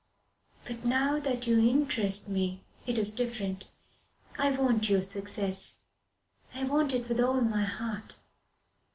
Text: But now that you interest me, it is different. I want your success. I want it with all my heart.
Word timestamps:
But 0.65 0.83
now 0.83 1.19
that 1.19 1.45
you 1.45 1.59
interest 1.59 2.27
me, 2.27 2.63
it 2.87 2.97
is 2.97 3.11
different. 3.11 3.65
I 4.35 4.49
want 4.49 4.89
your 4.89 5.03
success. 5.03 5.75
I 6.55 6.63
want 6.63 6.91
it 6.91 7.07
with 7.07 7.19
all 7.19 7.39
my 7.39 7.65
heart. 7.65 8.15